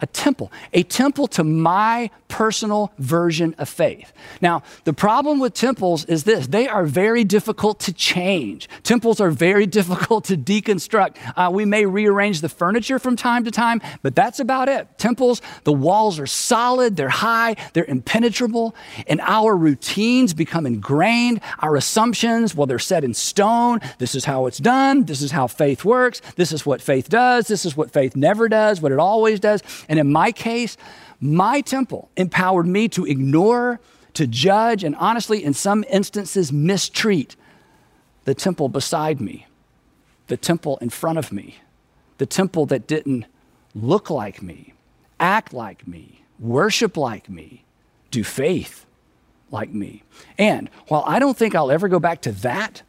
[0.00, 4.12] a temple, a temple to my personal version of faith.
[4.40, 8.68] Now, the problem with temples is this they are very difficult to change.
[8.82, 11.16] Temples are very difficult to deconstruct.
[11.36, 14.86] Uh, we may rearrange the furniture from time to time, but that's about it.
[14.98, 18.74] Temples, the walls are solid, they're high, they're impenetrable,
[19.06, 21.40] and our routines become ingrained.
[21.60, 23.80] Our assumptions, well, they're set in stone.
[23.98, 25.04] This is how it's done.
[25.04, 26.20] This is how faith works.
[26.36, 27.48] This is what faith does.
[27.48, 29.62] This is what faith never does, what it always does.
[29.88, 30.76] And in my case,
[31.20, 33.80] my temple empowered me to ignore,
[34.14, 37.36] to judge, and honestly, in some instances, mistreat
[38.24, 39.46] the temple beside me,
[40.26, 41.56] the temple in front of me,
[42.18, 43.24] the temple that didn't
[43.74, 44.74] look like me,
[45.18, 47.64] act like me, worship like me,
[48.10, 48.84] do faith
[49.50, 50.02] like me.
[50.36, 52.82] And while I don't think I'll ever go back to that,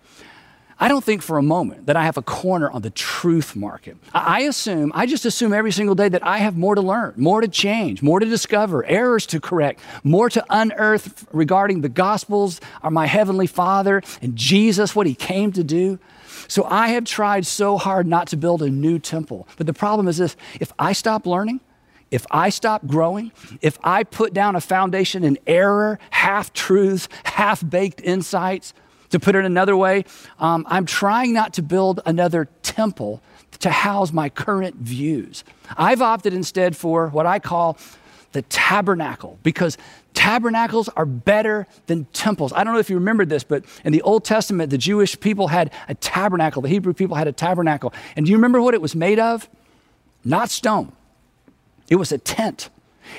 [0.82, 3.98] I don't think for a moment that I have a corner on the truth market.
[4.14, 7.42] I assume, I just assume every single day that I have more to learn, more
[7.42, 12.92] to change, more to discover, errors to correct, more to unearth regarding the Gospels or
[12.92, 16.00] my Heavenly Father and Jesus, what He came to do.
[16.48, 19.50] So I have tried so hard not to build a new temple.
[19.58, 21.60] But the problem is this if I stop learning,
[22.10, 27.68] if I stop growing, if I put down a foundation in error, half truths, half
[27.68, 28.74] baked insights,
[29.10, 30.06] to put it another way,
[30.40, 33.22] um, I'm trying not to build another temple
[33.60, 35.44] to house my current views.
[35.78, 37.78] I've opted instead for what I call
[38.32, 39.78] the tabernacle because
[40.14, 42.54] tabernacles are better than temples.
[42.54, 45.48] I don't know if you remember this, but in the Old Testament, the Jewish people
[45.48, 47.94] had a tabernacle, the Hebrew people had a tabernacle.
[48.16, 49.50] And do you remember what it was made of?
[50.24, 50.92] Not stone,
[51.90, 52.70] it was a tent.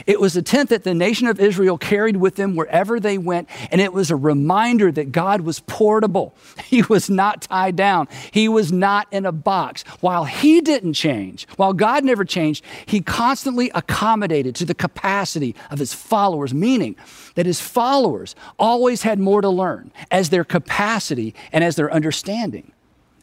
[0.07, 3.49] It was a tent that the nation of Israel carried with them wherever they went,
[3.71, 6.35] and it was a reminder that God was portable.
[6.71, 9.83] He was not tied down, He was not in a box.
[10.01, 15.79] While He didn't change, while God never changed, He constantly accommodated to the capacity of
[15.79, 16.97] His followers, meaning
[17.35, 22.73] that His followers always had more to learn as their capacity and as their understanding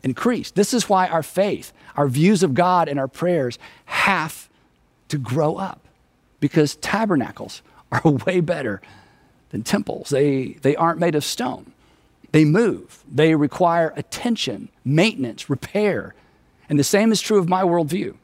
[0.04, 0.56] increased.
[0.56, 4.50] This is why our faith, our views of God, and our prayers have
[5.10, 5.87] to grow up
[6.40, 8.82] because tabernacles are way better
[9.50, 10.10] than temples.
[10.10, 11.72] They, they aren't made of stone,
[12.32, 16.14] they move, they require attention, maintenance, repair.
[16.70, 18.16] And the same is true of my worldview,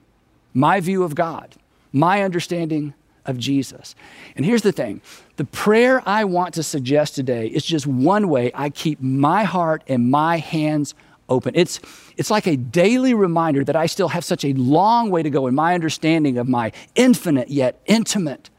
[0.53, 1.55] my view of God,
[1.93, 2.93] my understanding
[3.25, 3.95] of Jesus.
[4.35, 5.01] And here's the thing
[5.37, 9.83] the prayer I want to suggest today is just one way I keep my heart
[9.87, 10.93] and my hands
[11.33, 11.53] open.
[11.55, 11.79] It's,
[12.15, 15.47] it's like a daily reminder that I still have such a long way to go
[15.47, 18.49] in my understanding of my infinite yet intimate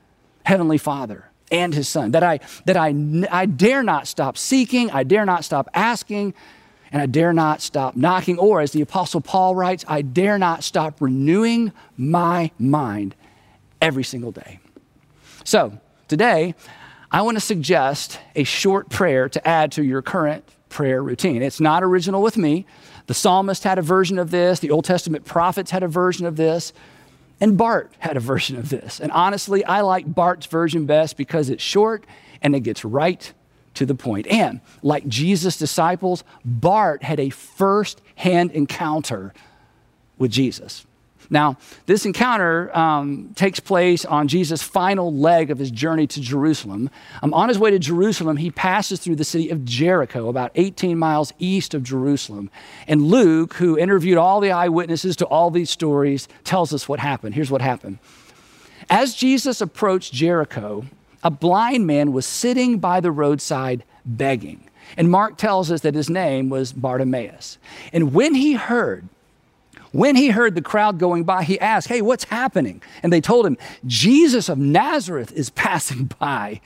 [0.44, 2.10] Heavenly Father and His Son.
[2.10, 2.94] That I, that I,
[3.30, 6.34] I dare not stop seeking, I dare not stop asking,
[6.92, 8.38] and I dare not stop knocking.
[8.38, 13.14] Or, as the Apostle Paul writes, I dare not stop renewing my mind
[13.80, 14.60] every single day.
[15.44, 16.54] So, today,
[17.10, 21.40] I want to suggest a short prayer to add to your current prayer routine.
[21.40, 22.66] It's not original with me.
[23.06, 26.36] The psalmist had a version of this, the Old Testament prophets had a version of
[26.36, 26.72] this,
[27.40, 29.00] and Bart had a version of this.
[29.00, 32.04] And honestly, I like Bart's version best because it's short
[32.42, 33.32] and it gets right
[33.74, 34.26] to the point.
[34.26, 39.32] And like Jesus' disciples, Bart had a first hand encounter
[40.18, 40.86] with Jesus.
[41.30, 41.56] Now,
[41.86, 46.90] this encounter um, takes place on Jesus' final leg of his journey to Jerusalem.
[47.22, 50.98] Um, on his way to Jerusalem, he passes through the city of Jericho, about 18
[50.98, 52.50] miles east of Jerusalem.
[52.86, 57.34] And Luke, who interviewed all the eyewitnesses to all these stories, tells us what happened.
[57.34, 57.98] Here's what happened.
[58.90, 60.84] As Jesus approached Jericho,
[61.22, 64.68] a blind man was sitting by the roadside begging.
[64.96, 67.58] And Mark tells us that his name was Bartimaeus.
[67.92, 69.08] And when he heard
[69.94, 72.82] when he heard the crowd going by, he asked, Hey, what's happening?
[73.04, 76.60] And they told him, Jesus of Nazareth is passing by.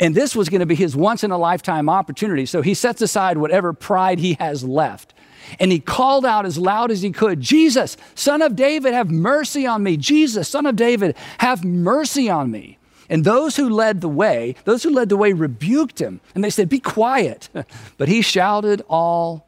[0.00, 2.46] And this was going to be his once in a lifetime opportunity.
[2.46, 5.12] So he sets aside whatever pride he has left.
[5.60, 9.66] And he called out as loud as he could, Jesus, son of David, have mercy
[9.66, 9.98] on me.
[9.98, 12.78] Jesus, son of David, have mercy on me.
[13.10, 16.22] And those who led the way, those who led the way rebuked him.
[16.34, 17.50] And they said, Be quiet.
[17.98, 19.46] But he shouted all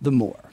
[0.00, 0.49] the more.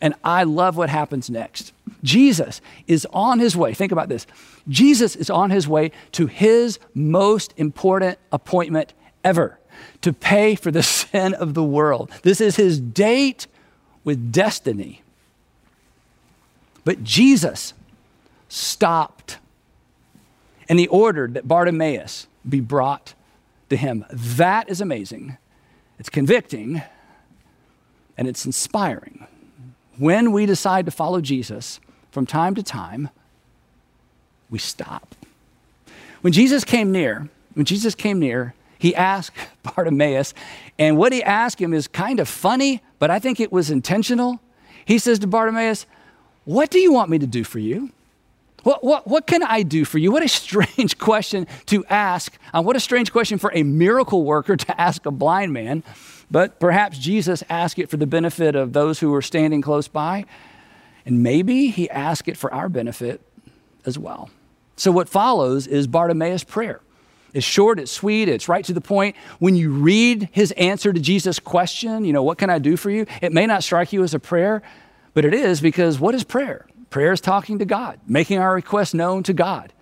[0.00, 1.72] And I love what happens next.
[2.02, 3.74] Jesus is on his way.
[3.74, 4.26] Think about this.
[4.68, 9.58] Jesus is on his way to his most important appointment ever
[10.02, 12.10] to pay for the sin of the world.
[12.22, 13.46] This is his date
[14.04, 15.02] with destiny.
[16.84, 17.74] But Jesus
[18.48, 19.38] stopped
[20.68, 23.14] and he ordered that Bartimaeus be brought
[23.68, 24.06] to him.
[24.10, 25.36] That is amazing.
[25.98, 26.82] It's convicting
[28.16, 29.26] and it's inspiring
[30.00, 31.78] when we decide to follow Jesus,
[32.10, 33.10] from time to time,
[34.48, 35.14] we stop.
[36.22, 40.32] When Jesus came near, when Jesus came near, he asked Bartimaeus,
[40.78, 44.40] and what he asked him is kind of funny, but I think it was intentional.
[44.86, 45.84] He says to Bartimaeus,
[46.44, 47.90] What do you want me to do for you?
[48.62, 50.12] What, what, what can I do for you?
[50.12, 52.38] What a strange question to ask.
[52.54, 55.82] Uh, what a strange question for a miracle worker to ask a blind man.
[56.30, 60.26] But perhaps Jesus asked it for the benefit of those who were standing close by.
[61.04, 63.20] And maybe he asked it for our benefit
[63.84, 64.30] as well.
[64.76, 66.80] So, what follows is Bartimaeus' prayer.
[67.32, 69.16] It's short, it's sweet, it's right to the point.
[69.38, 72.90] When you read his answer to Jesus' question, you know, what can I do for
[72.90, 73.06] you?
[73.22, 74.62] It may not strike you as a prayer,
[75.14, 76.66] but it is because what is prayer?
[76.90, 79.72] Prayer is talking to God, making our request known to God.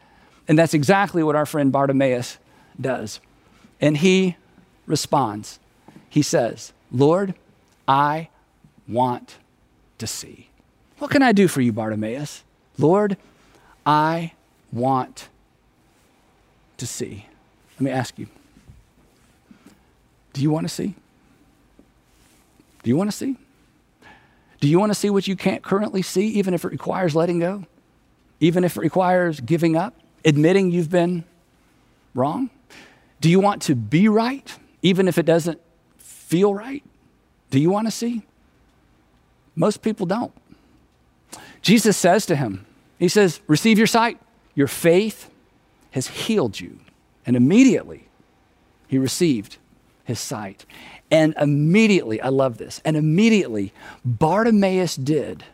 [0.47, 2.39] And that's exactly what our friend Bartimaeus
[2.81, 3.21] does.
[3.81, 4.37] And he
[4.87, 5.59] responds
[6.09, 7.35] he says, Lord,
[7.87, 8.29] I
[8.87, 9.37] want
[9.99, 10.49] to see.
[10.99, 12.43] What can I do for you, Bartimaeus?
[12.79, 13.17] Lord,
[13.85, 14.33] I
[14.73, 15.29] want
[16.79, 17.27] to see.
[17.77, 18.27] Let me ask you
[20.33, 20.95] do you want to see?
[22.83, 23.37] Do you want to see?
[24.61, 27.41] Do you want to see what you can't currently see, even if it requires letting
[27.41, 27.65] go?
[28.41, 29.95] Even if it requires giving up,
[30.25, 31.25] admitting you've been
[32.15, 32.51] wrong?
[33.21, 35.61] Do you want to be right, even if it doesn't
[36.29, 36.85] feel right?
[37.51, 38.23] Do you want to see?
[39.57, 40.33] Most people don't.
[41.63, 42.67] Jesus says to him,
[42.99, 44.21] He says, Receive your sight.
[44.55, 45.31] Your faith
[45.93, 46.81] has healed you.
[47.25, 48.09] And immediately
[48.89, 49.57] he received
[50.05, 50.67] his sight.
[51.11, 53.73] And immediately, I love this, and immediately
[54.05, 55.45] Bartimaeus did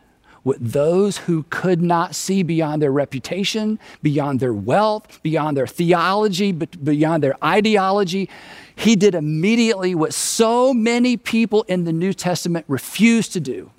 [0.45, 6.51] what those who could not see beyond their reputation, beyond their wealth, beyond their theology,
[6.51, 8.29] beyond their ideology,
[8.75, 13.71] he did immediately what so many people in the New Testament refused to do.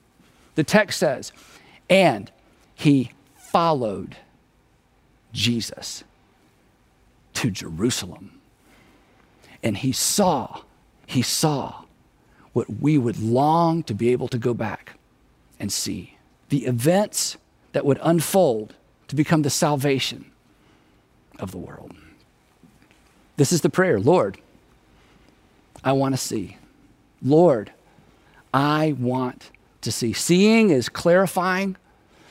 [0.57, 1.31] The text says,
[1.89, 2.33] and
[2.75, 4.17] he followed
[5.33, 6.03] Jesus
[7.35, 8.41] to Jerusalem.
[9.63, 10.63] And he saw,
[11.07, 11.85] he saw
[12.53, 14.99] what we would long to be able to go back
[15.61, 16.16] and see
[16.49, 17.37] the events
[17.73, 18.75] that would unfold
[19.09, 20.31] to become the salvation
[21.39, 21.95] of the world.
[23.37, 24.39] This is the prayer Lord,
[25.85, 26.57] I want to see.
[27.23, 27.73] Lord,
[28.53, 29.51] I want
[29.83, 30.13] to see.
[30.13, 31.77] Seeing is clarifying,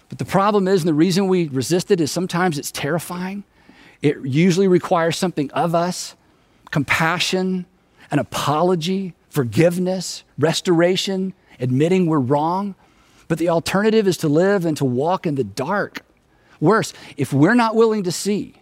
[0.09, 3.43] but the problem is, and the reason we resist it is sometimes it's terrifying.
[4.01, 6.15] It usually requires something of us
[6.71, 7.65] compassion,
[8.11, 12.75] an apology, forgiveness, restoration, admitting we're wrong.
[13.27, 16.01] But the alternative is to live and to walk in the dark.
[16.59, 18.55] Worse, if we're not willing to see,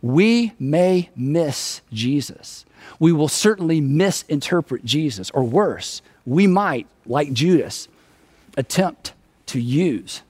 [0.00, 2.64] we may miss Jesus.
[2.98, 5.30] We will certainly misinterpret Jesus.
[5.30, 7.88] Or worse, we might, like Judas,
[8.56, 9.14] attempt
[9.46, 10.22] to use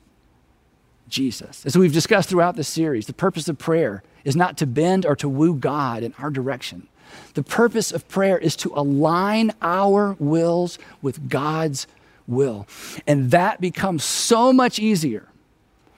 [1.08, 1.64] Jesus.
[1.66, 5.14] As we've discussed throughout this series, the purpose of prayer is not to bend or
[5.16, 6.88] to woo God in our direction.
[7.34, 11.86] The purpose of prayer is to align our wills with God's
[12.26, 12.66] will.
[13.06, 15.28] And that becomes so much easier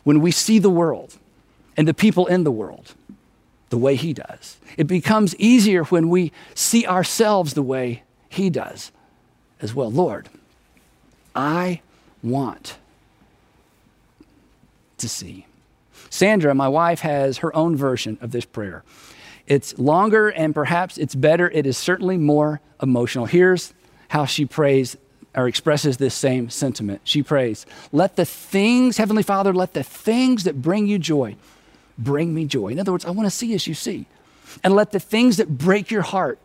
[0.05, 1.17] when we see the world
[1.77, 2.95] and the people in the world
[3.71, 4.59] the way He does.
[4.77, 8.93] It becomes easier when we see ourselves the way He does
[9.61, 9.91] as well.
[9.91, 10.29] Lord,
[11.35, 11.81] I
[12.23, 12.79] want
[14.99, 15.47] to see.
[16.11, 18.85] Sandra, my wife, has her own version of this prayer.
[19.47, 21.51] It's longer and perhaps it's better.
[21.51, 23.27] It is certainly more emotional.
[23.27, 23.75] Here's
[24.09, 24.97] how she prays
[25.37, 27.03] or expresses this same sentiment.
[27.05, 31.37] She prays, Let the things, Heavenly Father, let the things that bring you joy
[31.99, 32.69] bring me joy.
[32.69, 34.07] In other words, I want to see as you see.
[34.63, 36.39] And let the things that break your heart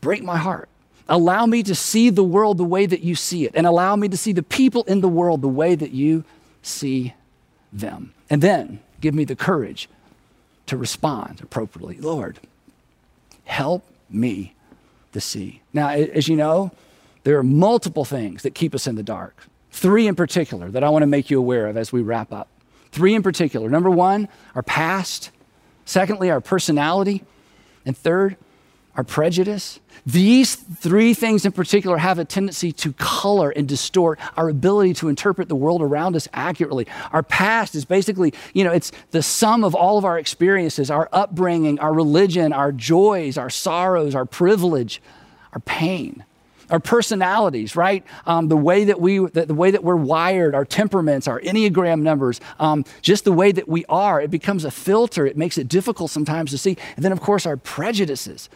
[0.00, 0.68] break my heart.
[1.08, 4.08] Allow me to see the world the way that you see it, and allow me
[4.08, 6.24] to see the people in the world the way that you
[6.62, 7.14] see
[7.72, 8.14] them.
[8.28, 9.88] And then give me the courage
[10.66, 11.96] to respond appropriately.
[11.96, 12.38] Lord,
[13.44, 14.54] help me
[15.12, 15.62] to see.
[15.72, 16.70] Now, as you know,
[17.24, 19.46] there are multiple things that keep us in the dark.
[19.70, 22.48] Three in particular that I want to make you aware of as we wrap up.
[22.92, 23.68] Three in particular.
[23.68, 25.30] Number one, our past.
[25.84, 27.24] Secondly, our personality.
[27.86, 28.36] And third,
[28.96, 29.80] our prejudice.
[30.04, 35.08] These three things in particular have a tendency to color and distort our ability to
[35.08, 36.86] interpret the world around us accurately.
[37.12, 41.08] Our past is basically, you know, it's the sum of all of our experiences, our
[41.12, 45.00] upbringing, our religion, our joys, our sorrows, our privilege,
[45.52, 46.24] our pain
[46.70, 48.04] our personalities, right?
[48.26, 52.02] Um, the way that we, the, the, way that we're wired, our temperaments, our enneagram
[52.02, 54.20] numbers, um, just the way that we are.
[54.20, 55.26] It becomes a filter.
[55.26, 56.76] It makes it difficult sometimes to see.
[56.96, 58.48] And then, of course, our prejudices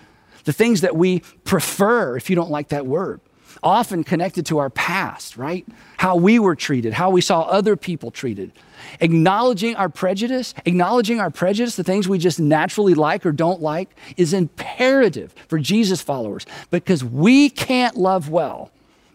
[0.45, 3.21] the things that we prefer, if you don't like that word,
[3.63, 5.67] often connected to our past, right?
[5.99, 8.53] How we were treated, how we saw other people treated.
[9.01, 13.95] Acknowledging our prejudice, acknowledging our prejudice, the things we just naturally like or don't like,
[14.17, 18.71] is imperative for Jesus followers because we can't love well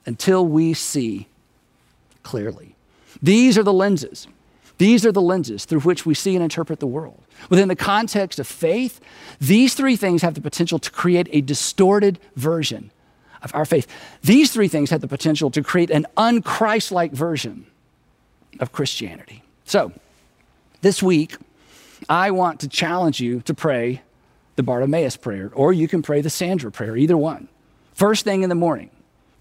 [0.06, 1.28] until we see
[2.23, 2.75] clearly.
[3.21, 4.28] These are the lenses.
[4.78, 7.21] These are the lenses through which we see and interpret the world.
[7.49, 8.99] Within the context of faith,
[9.39, 12.91] these three things have the potential to create a distorted version
[13.41, 13.88] of our faith.
[14.21, 17.65] These three things have the potential to create an unchristlike version
[18.60, 19.43] of Christianity.
[19.65, 19.91] So,
[20.82, 21.38] this week,
[22.08, 24.02] I want to challenge you to pray
[24.56, 27.47] the Bartimaeus prayer, or you can pray the Sandra prayer, either one.
[27.93, 28.89] First thing in the morning,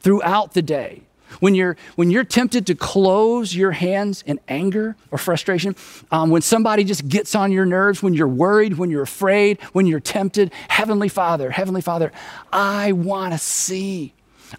[0.00, 1.02] throughout the day,
[1.41, 5.77] when you're, when you're tempted to close your hands in anger or frustration,
[6.11, 9.87] um, when somebody just gets on your nerves, when you're worried, when you're afraid, when
[9.87, 12.12] you're tempted, Heavenly Father, Heavenly Father,
[12.53, 14.14] I want to see.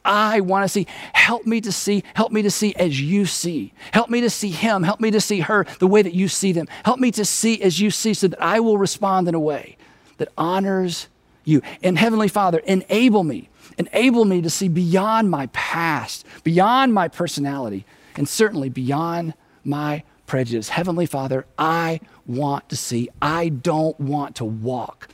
[0.06, 0.88] I want to see.
[1.14, 2.04] Help me to see.
[2.14, 3.74] Help me to see as you see.
[3.92, 4.84] Help me to see him.
[4.84, 6.68] Help me to see her the way that you see them.
[6.86, 9.78] Help me to see as you see so that I will respond in a way
[10.18, 11.08] that honors
[11.50, 11.62] you.
[11.84, 17.86] And Heavenly Father, enable me enable me to see beyond my past, beyond my personality,
[18.16, 19.34] and certainly beyond
[19.64, 20.70] my prejudice.
[20.70, 23.10] Heavenly Father, I want to see.
[23.22, 25.08] I don't want to walk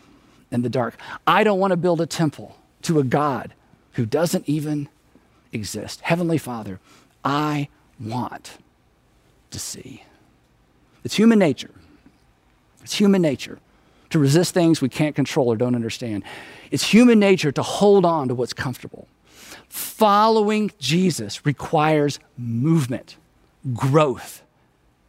[0.52, 0.98] in the dark.
[1.26, 3.54] I don't want to build a temple to a God
[3.94, 4.90] who doesn't even
[5.54, 6.02] exist.
[6.02, 6.80] Heavenly Father,
[7.24, 7.70] I
[8.00, 8.58] want
[9.52, 10.04] to see.
[11.04, 11.72] It's human nature.
[12.82, 13.60] It's human nature
[14.16, 16.24] to resist things we can't control or don't understand.
[16.72, 19.10] It's human nature to hold on to what's comfortable.
[19.68, 23.18] Following Jesus requires movement,
[23.74, 24.42] growth,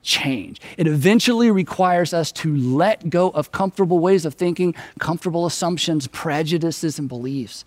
[0.03, 0.61] change.
[0.77, 6.99] It eventually requires us to let go of comfortable ways of thinking, comfortable assumptions, prejudices,
[6.99, 7.65] and beliefs.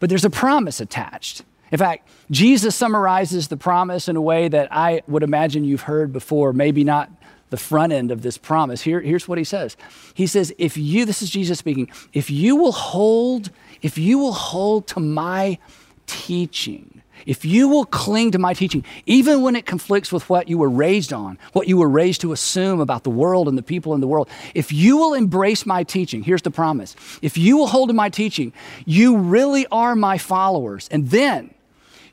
[0.00, 1.42] But there's a promise attached.
[1.70, 6.12] In fact, Jesus summarizes the promise in a way that I would imagine you've heard
[6.12, 7.08] before, maybe not
[7.52, 8.80] the front end of this promise.
[8.80, 9.76] Here, here's what he says.
[10.14, 13.50] He says, if you, this is Jesus speaking, if you will hold,
[13.82, 15.58] if you will hold to my
[16.06, 20.56] teaching, if you will cling to my teaching, even when it conflicts with what you
[20.58, 23.94] were raised on, what you were raised to assume about the world and the people
[23.94, 26.96] in the world, if you will embrace my teaching, here's the promise.
[27.20, 28.52] If you will hold to my teaching,
[28.86, 30.88] you really are my followers.
[30.90, 31.54] And then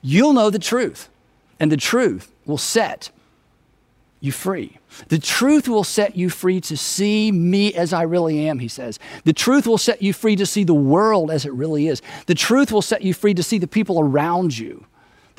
[0.02, 1.10] you'll know the truth,
[1.60, 3.10] and the truth will set
[4.20, 4.78] you free.
[5.08, 9.00] The truth will set you free to see me as I really am, he says.
[9.24, 12.02] The truth will set you free to see the world as it really is.
[12.26, 14.86] The truth will set you free to see the people around you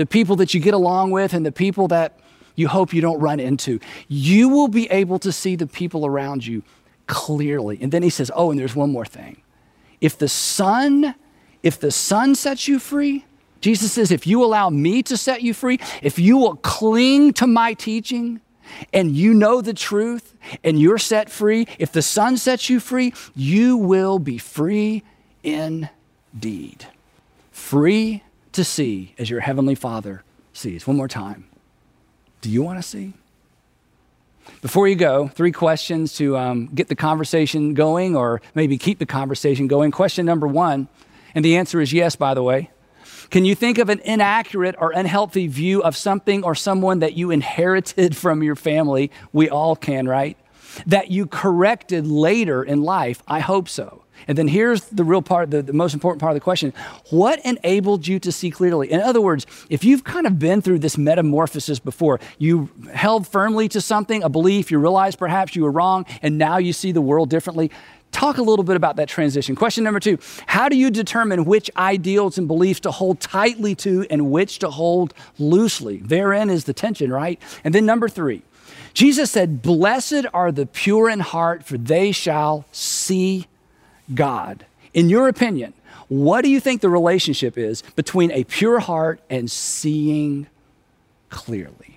[0.00, 2.18] the people that you get along with, and the people that
[2.54, 3.78] you hope you don't run into.
[4.08, 6.62] You will be able to see the people around you
[7.06, 7.78] clearly.
[7.82, 9.42] And then he says, Oh, and there's one more thing.
[10.00, 11.14] If the Son,
[11.62, 13.26] if the Son sets you free,
[13.60, 17.46] Jesus says, if you allow me to set you free, if you will cling to
[17.46, 18.40] my teaching,
[18.92, 23.12] and you know the truth and you're set free, if the Son sets you free,
[23.34, 25.02] you will be free
[25.42, 26.86] indeed.
[27.52, 30.86] Free to see as your Heavenly Father sees.
[30.86, 31.46] One more time.
[32.40, 33.12] Do you want to see?
[34.62, 39.06] Before you go, three questions to um, get the conversation going or maybe keep the
[39.06, 39.90] conversation going.
[39.90, 40.88] Question number one,
[41.34, 42.70] and the answer is yes, by the way.
[43.30, 47.30] Can you think of an inaccurate or unhealthy view of something or someone that you
[47.30, 49.12] inherited from your family?
[49.32, 50.36] We all can, right?
[50.86, 53.22] That you corrected later in life?
[53.28, 54.02] I hope so.
[54.28, 56.74] And then here's the real part, the, the, most important part of the question
[57.10, 58.90] What enabled you to see clearly?
[58.90, 63.68] In other words, if you've kind of been through this metamorphosis before, you held firmly
[63.68, 67.00] to something, a belief, you realized perhaps you were wrong, and now you see the
[67.00, 67.70] world differently.
[68.12, 69.54] Talk a little bit about that transition.
[69.54, 74.06] Question number two How do you determine which ideals and beliefs to hold tightly to
[74.10, 75.98] and which to hold loosely?
[75.98, 77.40] Therein is the tension, right?
[77.64, 78.42] And then number three,
[78.94, 83.46] Jesus said, Blessed are the pure in heart, for they shall see
[84.12, 84.66] God.
[84.92, 85.72] In your opinion,
[86.08, 90.48] what do you think the relationship is between a pure heart and seeing
[91.28, 91.89] clearly?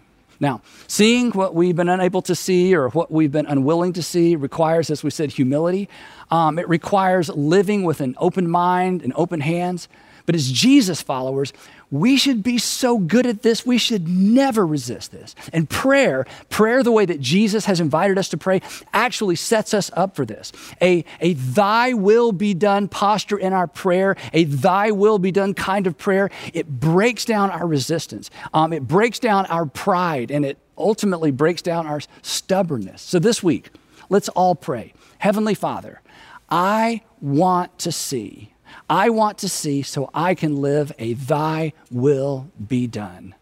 [0.43, 4.35] Now, seeing what we've been unable to see or what we've been unwilling to see
[4.35, 5.87] requires, as we said, humility.
[6.31, 9.87] Um, it requires living with an open mind and open hands.
[10.25, 11.53] But as Jesus followers,
[11.93, 15.35] we should be so good at this, we should never resist this.
[15.53, 18.61] And prayer, prayer the way that Jesus has invited us to pray,
[18.93, 20.51] actually sets us up for this.
[20.81, 25.53] A, a thy will be done posture in our prayer, a thy will be done
[25.53, 28.31] kind of prayer, it breaks down our resistance.
[28.55, 33.03] Um, it breaks down our pride, and it ultimately breaks down our stubbornness.
[33.03, 33.69] So this week,
[34.09, 34.93] let's all pray.
[35.19, 36.01] Heavenly Father,
[36.49, 38.52] I want to see
[38.89, 43.35] I want to see so I can live a thy will be done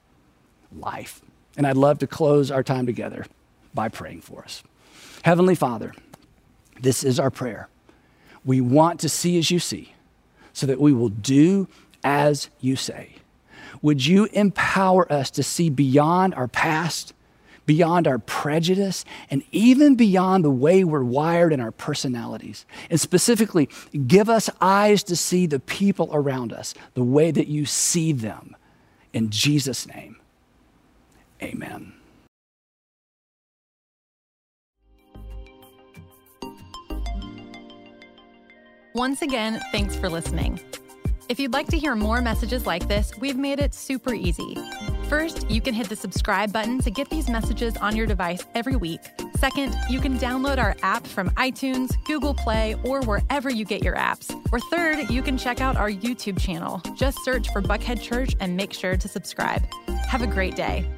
[0.76, 1.22] life.
[1.58, 3.26] And I'd love to close our time together
[3.74, 4.64] by praying for us.
[5.24, 5.94] Heavenly Father,
[6.82, 7.68] this is our prayer.
[8.46, 9.94] We want to see as you see
[10.54, 11.68] so that we will do
[12.04, 13.16] as you say.
[13.82, 17.14] Would you empower us to see beyond our past?
[17.66, 22.66] Beyond our prejudice, and even beyond the way we're wired in our personalities.
[22.90, 23.70] And specifically,
[24.08, 28.56] give us eyes to see the people around us the way that you see them.
[29.14, 30.18] In Jesus' name,
[31.42, 31.94] amen.
[38.94, 40.60] Once again, thanks for listening.
[41.30, 44.58] If you'd like to hear more messages like this, we've made it super easy.
[45.12, 48.78] First, you can hit the subscribe button to get these messages on your device every
[48.78, 49.02] week.
[49.36, 53.96] Second, you can download our app from iTunes, Google Play, or wherever you get your
[53.96, 54.34] apps.
[54.54, 56.82] Or third, you can check out our YouTube channel.
[56.96, 59.68] Just search for Buckhead Church and make sure to subscribe.
[60.08, 60.90] Have a great day.